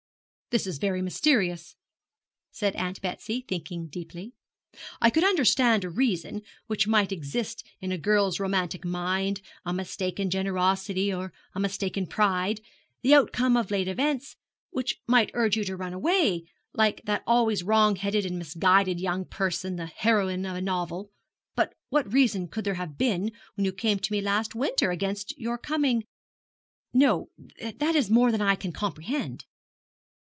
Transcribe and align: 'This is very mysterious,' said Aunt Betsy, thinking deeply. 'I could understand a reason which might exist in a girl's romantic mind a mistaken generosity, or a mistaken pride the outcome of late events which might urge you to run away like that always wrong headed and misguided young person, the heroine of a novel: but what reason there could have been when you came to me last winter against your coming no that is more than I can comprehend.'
'This 0.53 0.67
is 0.67 0.79
very 0.79 1.01
mysterious,' 1.01 1.77
said 2.51 2.75
Aunt 2.75 2.99
Betsy, 3.01 3.39
thinking 3.47 3.87
deeply. 3.87 4.33
'I 4.99 5.09
could 5.11 5.23
understand 5.23 5.85
a 5.85 5.89
reason 5.89 6.41
which 6.67 6.89
might 6.89 7.13
exist 7.13 7.65
in 7.79 7.93
a 7.93 7.97
girl's 7.97 8.37
romantic 8.37 8.83
mind 8.83 9.39
a 9.65 9.71
mistaken 9.71 10.29
generosity, 10.29 11.13
or 11.13 11.31
a 11.55 11.59
mistaken 11.61 12.05
pride 12.05 12.59
the 13.01 13.13
outcome 13.13 13.55
of 13.55 13.71
late 13.71 13.87
events 13.87 14.35
which 14.71 14.99
might 15.07 15.31
urge 15.35 15.55
you 15.55 15.63
to 15.63 15.77
run 15.77 15.93
away 15.93 16.43
like 16.73 16.99
that 17.05 17.23
always 17.25 17.63
wrong 17.63 17.95
headed 17.95 18.25
and 18.25 18.37
misguided 18.37 18.99
young 18.99 19.23
person, 19.23 19.77
the 19.77 19.85
heroine 19.85 20.45
of 20.45 20.57
a 20.57 20.61
novel: 20.61 21.13
but 21.55 21.75
what 21.87 22.11
reason 22.11 22.41
there 22.41 22.49
could 22.49 22.67
have 22.67 22.97
been 22.97 23.31
when 23.55 23.63
you 23.63 23.71
came 23.71 23.97
to 23.99 24.11
me 24.11 24.19
last 24.19 24.53
winter 24.53 24.91
against 24.91 25.33
your 25.39 25.57
coming 25.57 26.03
no 26.93 27.29
that 27.77 27.95
is 27.95 28.09
more 28.09 28.33
than 28.33 28.41
I 28.41 28.55
can 28.55 28.73
comprehend.' 28.73 29.45